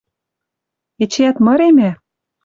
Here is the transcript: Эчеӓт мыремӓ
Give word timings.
Эчеӓт 1.03 1.37
мыремӓ 1.45 1.91